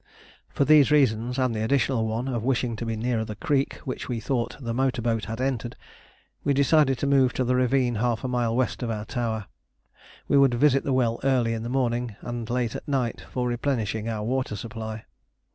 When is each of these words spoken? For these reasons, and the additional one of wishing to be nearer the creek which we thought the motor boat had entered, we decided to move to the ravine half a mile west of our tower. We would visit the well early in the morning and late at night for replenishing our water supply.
For 0.49 0.65
these 0.65 0.89
reasons, 0.89 1.37
and 1.37 1.53
the 1.53 1.61
additional 1.61 2.07
one 2.07 2.27
of 2.27 2.41
wishing 2.41 2.75
to 2.77 2.87
be 2.87 2.95
nearer 2.95 3.23
the 3.23 3.35
creek 3.35 3.75
which 3.85 4.09
we 4.09 4.19
thought 4.19 4.57
the 4.59 4.73
motor 4.73 4.99
boat 4.99 5.25
had 5.25 5.39
entered, 5.39 5.75
we 6.43 6.55
decided 6.55 6.97
to 6.97 7.05
move 7.05 7.33
to 7.33 7.43
the 7.43 7.55
ravine 7.55 7.93
half 8.01 8.23
a 8.23 8.27
mile 8.27 8.55
west 8.55 8.81
of 8.81 8.89
our 8.89 9.05
tower. 9.05 9.45
We 10.27 10.39
would 10.39 10.55
visit 10.55 10.83
the 10.83 10.91
well 10.93 11.19
early 11.23 11.53
in 11.53 11.61
the 11.61 11.69
morning 11.69 12.15
and 12.21 12.49
late 12.49 12.75
at 12.75 12.87
night 12.87 13.21
for 13.29 13.47
replenishing 13.47 14.09
our 14.09 14.23
water 14.23 14.55
supply. 14.55 15.05